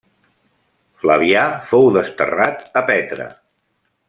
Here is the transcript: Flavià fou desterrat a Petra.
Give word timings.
Flavià 1.03 1.43
fou 1.73 1.91
desterrat 1.99 2.67
a 2.83 2.87
Petra. 2.89 3.31